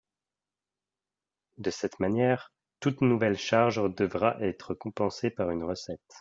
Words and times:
De 1.59 1.69
cette 1.69 1.99
manière, 1.99 2.51
toute 2.79 3.01
nouvelle 3.01 3.37
charge 3.37 3.79
devra 3.93 4.35
être 4.43 4.73
compensée 4.73 5.29
par 5.29 5.51
une 5.51 5.63
recette. 5.63 6.01